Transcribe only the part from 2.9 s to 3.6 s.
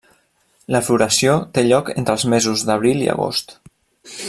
i agost.